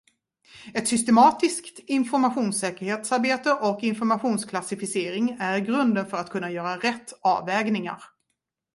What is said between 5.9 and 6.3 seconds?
för att